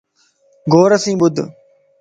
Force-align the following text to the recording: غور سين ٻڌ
غور 0.71 0.91
سين 1.03 1.15
ٻڌ 1.21 1.35